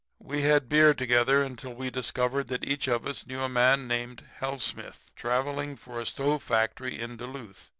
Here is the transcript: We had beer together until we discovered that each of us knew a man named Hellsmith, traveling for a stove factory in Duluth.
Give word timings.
We 0.17 0.41
had 0.41 0.67
beer 0.67 0.95
together 0.95 1.43
until 1.43 1.75
we 1.75 1.91
discovered 1.91 2.47
that 2.47 2.67
each 2.67 2.87
of 2.87 3.05
us 3.05 3.27
knew 3.27 3.41
a 3.43 3.47
man 3.47 3.87
named 3.87 4.23
Hellsmith, 4.39 5.11
traveling 5.15 5.75
for 5.75 6.01
a 6.01 6.07
stove 6.07 6.41
factory 6.41 6.99
in 6.99 7.17
Duluth. 7.17 7.69